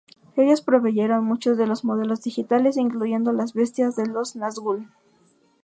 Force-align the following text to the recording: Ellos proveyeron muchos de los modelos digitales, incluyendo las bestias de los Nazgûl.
Ellos 0.35 0.61
proveyeron 0.61 1.23
muchos 1.23 1.59
de 1.59 1.67
los 1.67 1.85
modelos 1.85 2.23
digitales, 2.23 2.75
incluyendo 2.75 3.33
las 3.33 3.53
bestias 3.53 3.95
de 3.95 4.07
los 4.07 4.35
Nazgûl. 4.35 4.87